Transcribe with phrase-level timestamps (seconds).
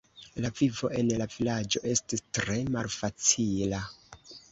[0.43, 3.83] La vivo en la vilaĝo estis tre malfacila.